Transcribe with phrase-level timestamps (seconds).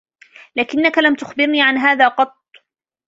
[0.55, 2.35] لكنك لم تخبرني عن هذا قط!